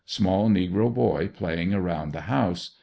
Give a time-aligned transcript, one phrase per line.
[0.07, 2.71] Small negro boy playing around the house.